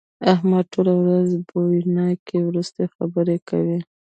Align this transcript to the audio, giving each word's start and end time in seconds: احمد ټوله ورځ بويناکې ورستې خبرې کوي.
احمد 0.33 0.65
ټوله 0.73 0.93
ورځ 1.01 1.29
بويناکې 1.47 2.37
ورستې 2.43 2.83
خبرې 2.95 3.37
کوي. 3.49 3.79